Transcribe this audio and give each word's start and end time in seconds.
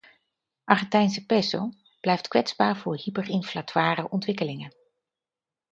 Argentijnse 0.63 1.19
peso 1.25 1.73
blijft 2.01 2.27
kwetsbaar 2.27 2.77
voor 2.77 2.95
hyperinflatoire 2.95 4.09
ontwikkelingen. 4.09 4.73